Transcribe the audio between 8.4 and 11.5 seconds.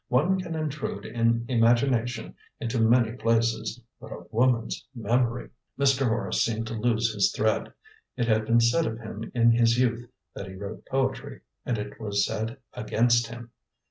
been said of him in his youth that he wrote poetry